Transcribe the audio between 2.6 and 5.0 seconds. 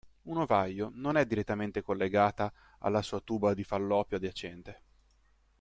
alla sua tuba di Falloppio adiacente.